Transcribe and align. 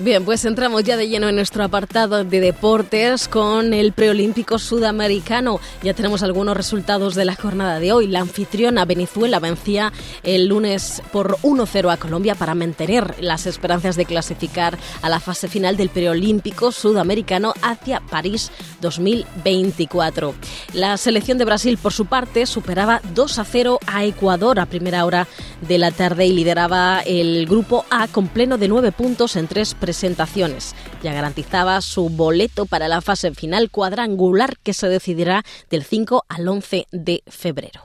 Bien, 0.00 0.24
pues 0.24 0.44
entramos 0.44 0.84
ya 0.84 0.96
de 0.96 1.08
lleno 1.08 1.28
en 1.28 1.34
nuestro 1.34 1.64
apartado 1.64 2.22
de 2.22 2.38
deportes 2.38 3.26
con 3.26 3.74
el 3.74 3.92
preolímpico 3.92 4.60
sudamericano. 4.60 5.58
Ya 5.82 5.92
tenemos 5.92 6.22
algunos 6.22 6.56
resultados 6.56 7.16
de 7.16 7.24
la 7.24 7.34
jornada 7.34 7.80
de 7.80 7.90
hoy. 7.90 8.06
La 8.06 8.20
anfitriona 8.20 8.84
Venezuela 8.84 9.40
vencía 9.40 9.92
el 10.22 10.46
lunes 10.46 11.02
por 11.10 11.38
1-0 11.38 11.92
a 11.92 11.96
Colombia 11.96 12.36
para 12.36 12.54
mantener 12.54 13.16
las 13.20 13.46
esperanzas 13.46 13.96
de 13.96 14.04
clasificar 14.04 14.78
a 15.02 15.08
la 15.08 15.18
fase 15.18 15.48
final 15.48 15.76
del 15.76 15.88
preolímpico 15.88 16.70
sudamericano 16.70 17.52
hacia 17.60 17.98
París 17.98 18.52
2024. 18.80 20.32
La 20.74 20.96
selección 20.96 21.38
de 21.38 21.44
Brasil, 21.44 21.76
por 21.76 21.92
su 21.92 22.06
parte, 22.06 22.46
superaba 22.46 23.02
2-0 23.16 23.78
a 23.88 24.04
Ecuador 24.04 24.60
a 24.60 24.66
primera 24.66 25.04
hora 25.04 25.26
de 25.66 25.78
la 25.78 25.90
tarde 25.90 26.24
y 26.24 26.32
lideraba 26.32 27.00
el 27.00 27.46
grupo 27.46 27.84
A 27.90 28.06
con 28.06 28.28
pleno 28.28 28.58
de 28.58 28.68
nueve 28.68 28.92
puntos 28.92 29.34
en 29.34 29.48
tres 29.48 29.74
presentaciones. 29.88 30.74
Ya 31.02 31.14
garantizaba 31.14 31.80
su 31.80 32.10
boleto 32.10 32.66
para 32.66 32.88
la 32.88 33.00
fase 33.00 33.32
final 33.32 33.70
cuadrangular 33.70 34.58
que 34.62 34.74
se 34.74 34.86
decidirá 34.86 35.44
del 35.70 35.82
5 35.82 36.26
al 36.28 36.46
11 36.46 36.86
de 36.92 37.22
febrero. 37.26 37.80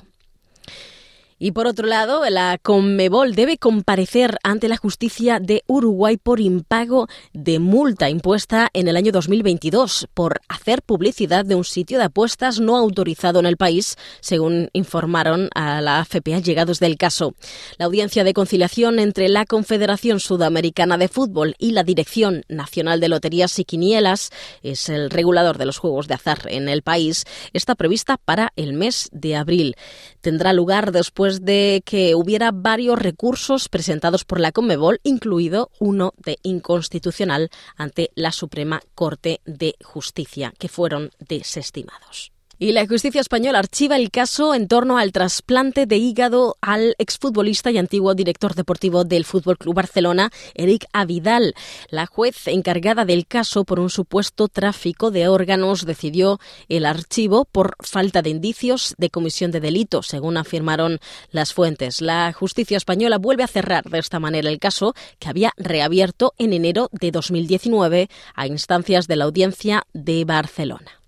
Y 1.44 1.52
por 1.52 1.68
otro 1.68 1.86
lado, 1.86 2.24
la 2.30 2.58
Conmebol 2.58 3.36
debe 3.36 3.58
comparecer 3.58 4.38
ante 4.44 4.70
la 4.70 4.78
justicia 4.78 5.42
de 5.42 5.62
Uruguay 5.68 6.16
por 6.16 6.40
impago 6.40 7.10
de 7.34 7.60
multa 7.60 8.10
impuesta 8.10 8.70
en 8.72 8.88
el 8.88 8.96
año 8.96 9.12
2022 9.12 10.08
por 10.14 10.40
hacer 10.48 10.82
publicidad 10.84 11.44
de 11.44 11.56
un 11.56 11.66
sitio 11.66 11.98
de 11.98 12.06
apuestas 12.06 12.62
no 12.62 12.78
autorizado 12.78 13.42
en 13.42 13.46
el 13.46 13.58
país, 13.58 13.98
según 14.22 14.70
informaron 14.72 15.50
a 15.54 15.82
la 15.82 16.00
AFP 16.00 16.42
llegados 16.42 16.80
del 16.80 16.96
caso. 16.96 17.34
La 17.78 17.88
audiencia 17.88 18.24
de 18.24 18.34
conciliación 18.34 18.98
entre 18.98 19.28
la 19.28 19.46
Confederación 19.46 20.22
Sudamericana 20.22 20.98
de 20.98 21.10
Fútbol 21.10 21.56
y 21.58 21.74
la 21.74 21.84
Dirección 21.84 22.46
Nacional 22.48 23.02
de 23.02 23.10
Loterías 23.10 23.60
y 23.60 23.66
Quinielas, 23.66 24.30
es 24.62 24.88
el 24.88 25.10
regulador 25.10 25.58
de 25.58 25.66
los 25.66 25.78
juegos 25.78 26.08
de 26.08 26.14
azar 26.14 26.44
en 26.48 26.70
el 26.70 26.84
país, 26.84 27.26
está 27.52 27.76
prevista 27.76 28.16
para 28.16 28.54
el 28.56 28.72
mes 28.72 29.10
de 29.12 29.36
abril. 29.36 29.76
Tendrá 30.22 30.54
lugar 30.54 30.94
después 30.94 31.33
de 31.42 31.82
que 31.86 32.16
hubiera 32.16 32.52
varios 32.52 33.00
recursos 33.00 33.70
presentados 33.70 34.26
por 34.26 34.40
la 34.40 34.52
Conmebol, 34.52 35.00
incluido 35.04 35.72
uno 35.80 36.14
de 36.18 36.38
inconstitucional 36.44 37.50
ante 37.76 38.12
la 38.16 38.32
Suprema 38.32 38.82
Corte 38.96 39.42
de 39.46 39.76
Justicia, 39.84 40.54
que 40.58 40.70
fueron 40.70 41.12
desestimados. 41.20 42.32
Y 42.64 42.72
la 42.72 42.88
justicia 42.88 43.20
española 43.20 43.60
archiva 43.60 43.98
el 43.98 44.10
caso 44.10 44.56
en 44.56 44.70
torno 44.70 44.98
al 44.98 45.12
trasplante 45.12 45.86
de 45.86 45.98
hígado 45.98 46.56
al 46.62 46.96
exfutbolista 46.98 47.72
y 47.72 47.78
antiguo 47.78 48.16
director 48.16 48.56
deportivo 48.56 49.04
del 49.04 49.26
Fútbol 49.26 49.58
Club 49.58 49.76
Barcelona, 49.76 50.32
Eric 50.54 50.86
Avidal. 50.94 51.56
La 51.90 52.06
juez 52.06 52.48
encargada 52.48 53.04
del 53.04 53.28
caso 53.28 53.66
por 53.66 53.82
un 53.82 53.90
supuesto 53.90 54.48
tráfico 54.48 55.12
de 55.12 55.28
órganos 55.28 55.86
decidió 55.86 56.40
el 56.70 56.86
archivo 56.86 57.44
por 57.44 57.76
falta 57.82 58.22
de 58.22 58.30
indicios 58.30 58.96
de 58.98 59.10
comisión 59.10 59.52
de 59.52 59.60
delito, 59.60 60.02
según 60.02 60.38
afirmaron 60.38 61.00
las 61.32 61.54
fuentes. 61.54 62.00
La 62.00 62.32
justicia 62.32 62.78
española 62.78 63.18
vuelve 63.18 63.44
a 63.44 63.48
cerrar 63.48 63.84
de 63.90 64.00
esta 64.00 64.22
manera 64.22 64.50
el 64.50 64.60
caso 64.60 64.94
que 65.20 65.28
había 65.28 65.52
reabierto 65.58 66.34
en 66.38 66.54
enero 66.54 66.88
de 66.94 67.12
2019 67.12 68.10
a 68.34 68.48
instancias 68.48 69.10
de 69.10 69.18
la 69.18 69.26
audiencia 69.26 69.84
de 69.92 70.24
Barcelona. 70.24 71.03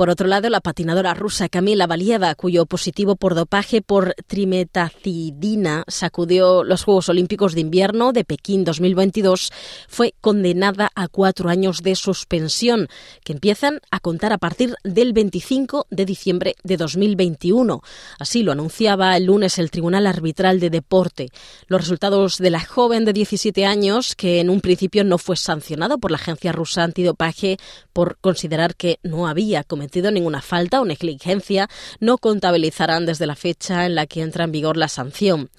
Por 0.00 0.08
otro 0.08 0.28
lado, 0.28 0.48
la 0.48 0.62
patinadora 0.62 1.12
rusa 1.12 1.50
Camila 1.50 1.86
Valieva, 1.86 2.34
cuyo 2.34 2.64
positivo 2.64 3.16
por 3.16 3.34
dopaje 3.34 3.82
por 3.82 4.14
trimetacidina 4.26 5.84
sacudió 5.88 6.64
los 6.64 6.84
Juegos 6.84 7.10
Olímpicos 7.10 7.52
de 7.52 7.60
Invierno 7.60 8.14
de 8.14 8.24
Pekín 8.24 8.64
2022, 8.64 9.52
fue 9.88 10.14
condenada 10.22 10.90
a 10.94 11.08
cuatro 11.08 11.50
años 11.50 11.82
de 11.82 11.96
suspensión, 11.96 12.88
que 13.24 13.34
empiezan 13.34 13.80
a 13.90 14.00
contar 14.00 14.32
a 14.32 14.38
partir 14.38 14.74
del 14.84 15.12
25 15.12 15.86
de 15.90 16.06
diciembre 16.06 16.54
de 16.64 16.78
2021. 16.78 17.82
Así 18.18 18.42
lo 18.42 18.52
anunciaba 18.52 19.14
el 19.18 19.26
lunes 19.26 19.58
el 19.58 19.70
Tribunal 19.70 20.06
Arbitral 20.06 20.60
de 20.60 20.70
Deporte. 20.70 21.28
Los 21.66 21.82
resultados 21.82 22.38
de 22.38 22.48
la 22.48 22.64
joven 22.64 23.04
de 23.04 23.12
17 23.12 23.66
años, 23.66 24.16
que 24.16 24.40
en 24.40 24.48
un 24.48 24.62
principio 24.62 25.04
no 25.04 25.18
fue 25.18 25.36
sancionado 25.36 25.98
por 25.98 26.10
la 26.10 26.16
agencia 26.16 26.52
rusa 26.52 26.84
antidopaje 26.84 27.58
por 27.92 28.16
considerar 28.22 28.76
que 28.76 28.98
no 29.02 29.28
había 29.28 29.62
cometido 29.62 29.89
ninguna 30.10 30.40
falta 30.40 30.80
o 30.80 30.84
negligencia, 30.84 31.68
no 31.98 32.18
contabilizarán 32.18 33.06
desde 33.06 33.26
la 33.26 33.36
fecha 33.36 33.86
en 33.86 33.94
la 33.94 34.06
que 34.06 34.22
entra 34.22 34.44
en 34.44 34.52
vigor 34.52 34.76
la 34.76 34.88
sanción. 34.88 35.50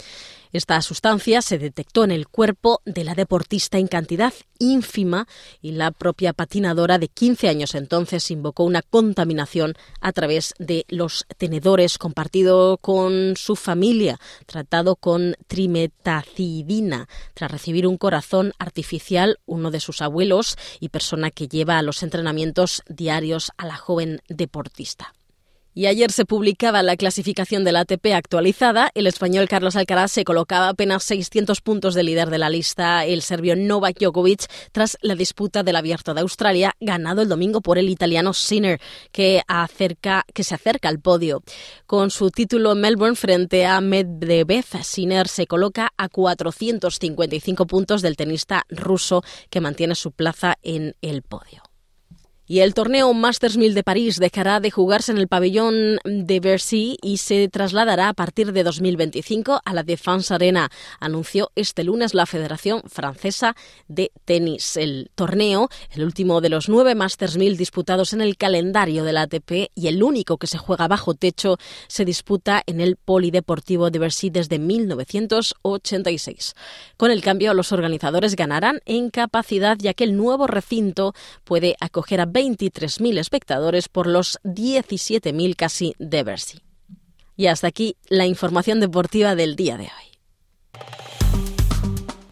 Esta 0.53 0.81
sustancia 0.81 1.41
se 1.41 1.57
detectó 1.57 2.03
en 2.03 2.11
el 2.11 2.27
cuerpo 2.27 2.81
de 2.85 3.03
la 3.03 3.15
deportista 3.15 3.77
en 3.77 3.87
cantidad 3.87 4.33
ínfima 4.59 5.27
y 5.61 5.71
la 5.71 5.91
propia 5.91 6.33
patinadora 6.33 6.99
de 6.99 7.07
15 7.07 7.49
años 7.49 7.73
entonces 7.73 8.29
invocó 8.31 8.63
una 8.63 8.81
contaminación 8.81 9.73
a 10.01 10.11
través 10.11 10.53
de 10.59 10.85
los 10.89 11.25
tenedores 11.37 11.97
compartido 11.97 12.77
con 12.77 13.35
su 13.37 13.55
familia, 13.55 14.19
tratado 14.45 14.95
con 14.95 15.35
trimetacidina, 15.47 17.07
tras 17.33 17.51
recibir 17.51 17.87
un 17.87 17.97
corazón 17.97 18.53
artificial, 18.59 19.39
uno 19.45 19.71
de 19.71 19.79
sus 19.79 20.01
abuelos 20.01 20.57
y 20.79 20.89
persona 20.89 21.31
que 21.31 21.47
lleva 21.47 21.77
a 21.77 21.83
los 21.83 22.03
entrenamientos 22.03 22.83
diarios 22.87 23.51
a 23.57 23.65
la 23.65 23.77
joven 23.77 24.21
deportista. 24.27 25.13
Y 25.73 25.85
ayer 25.85 26.11
se 26.11 26.25
publicaba 26.25 26.83
la 26.83 26.97
clasificación 26.97 27.63
de 27.63 27.71
la 27.71 27.81
ATP 27.81 28.07
actualizada. 28.13 28.91
El 28.93 29.07
español 29.07 29.47
Carlos 29.47 29.77
Alcaraz 29.77 30.11
se 30.11 30.25
colocaba 30.25 30.67
apenas 30.67 31.03
600 31.03 31.61
puntos 31.61 31.95
de 31.95 32.03
líder 32.03 32.29
de 32.29 32.37
la 32.39 32.49
lista. 32.49 33.05
El 33.05 33.21
serbio 33.21 33.55
Novak 33.55 33.97
Djokovic 33.97 34.47
tras 34.73 34.97
la 35.01 35.15
disputa 35.15 35.63
del 35.63 35.77
Abierto 35.77 36.13
de 36.13 36.19
Australia, 36.19 36.75
ganado 36.81 37.21
el 37.21 37.29
domingo 37.29 37.61
por 37.61 37.77
el 37.77 37.87
italiano 37.87 38.33
Sinner, 38.33 38.81
que, 39.13 39.43
acerca, 39.47 40.25
que 40.33 40.43
se 40.43 40.55
acerca 40.55 40.89
al 40.89 40.99
podio. 40.99 41.41
Con 41.85 42.11
su 42.11 42.31
título 42.31 42.73
en 42.73 42.81
Melbourne 42.81 43.15
frente 43.15 43.65
a 43.65 43.79
Medvedev, 43.79 44.65
Sinner 44.83 45.29
se 45.29 45.47
coloca 45.47 45.93
a 45.95 46.09
455 46.09 47.65
puntos 47.65 48.01
del 48.01 48.17
tenista 48.17 48.65
ruso 48.69 49.23
que 49.49 49.61
mantiene 49.61 49.95
su 49.95 50.11
plaza 50.11 50.57
en 50.63 50.95
el 51.01 51.21
podio. 51.21 51.70
Y 52.51 52.59
el 52.59 52.73
torneo 52.73 53.13
Masters 53.13 53.55
1000 53.55 53.73
de 53.75 53.81
París 53.81 54.19
dejará 54.19 54.59
de 54.59 54.71
jugarse 54.71 55.13
en 55.13 55.17
el 55.17 55.29
pabellón 55.29 55.99
de 56.03 56.41
Bercy 56.41 56.97
y 57.01 57.15
se 57.15 57.47
trasladará 57.47 58.09
a 58.09 58.13
partir 58.13 58.51
de 58.51 58.63
2025 58.63 59.61
a 59.63 59.73
la 59.73 59.83
Défense 59.83 60.33
Arena, 60.33 60.69
anunció 60.99 61.53
este 61.55 61.85
lunes 61.85 62.13
la 62.13 62.25
Federación 62.25 62.81
Francesa 62.89 63.55
de 63.87 64.11
Tenis. 64.25 64.75
El 64.75 65.11
torneo, 65.15 65.69
el 65.91 66.03
último 66.03 66.41
de 66.41 66.49
los 66.49 66.67
nueve 66.67 66.93
Masters 66.93 67.37
1000 67.37 67.55
disputados 67.55 68.11
en 68.11 68.19
el 68.19 68.35
calendario 68.35 69.05
de 69.05 69.13
la 69.13 69.21
ATP 69.21 69.71
y 69.73 69.87
el 69.87 70.03
único 70.03 70.35
que 70.37 70.47
se 70.47 70.57
juega 70.57 70.89
bajo 70.89 71.13
techo, 71.13 71.55
se 71.87 72.03
disputa 72.03 72.63
en 72.65 72.81
el 72.81 72.97
Polideportivo 72.97 73.91
de 73.91 73.99
Bercy 73.99 74.29
desde 74.29 74.59
1986. 74.59 76.55
Con 76.97 77.11
el 77.11 77.21
cambio, 77.21 77.53
los 77.53 77.71
organizadores 77.71 78.35
ganarán 78.35 78.81
en 78.83 79.09
capacidad 79.09 79.77
ya 79.79 79.93
que 79.93 80.03
el 80.03 80.17
nuevo 80.17 80.47
recinto 80.47 81.13
puede 81.45 81.77
acoger 81.79 82.19
a 82.19 82.25
23.000 82.41 83.19
espectadores 83.19 83.87
por 83.87 84.07
los 84.07 84.39
17.000 84.43 85.55
casi 85.55 85.93
de 85.99 86.23
Bercy. 86.23 86.61
Y 87.37 87.47
hasta 87.47 87.67
aquí 87.67 87.95
la 88.09 88.25
información 88.25 88.79
deportiva 88.79 89.35
del 89.35 89.55
día 89.55 89.77
de 89.77 89.83
hoy. 89.83 90.11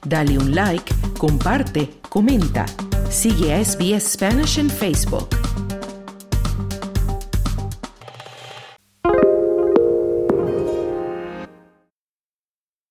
Dale 0.05 0.37
un 0.37 0.55
like, 0.55 0.91
comparte, 1.17 1.89
comenta. 2.09 2.65
Sigue 3.09 3.53
a 3.53 3.63
SBS 3.63 4.13
Spanish 4.13 4.57
en 4.57 4.69
Facebook. 4.69 5.29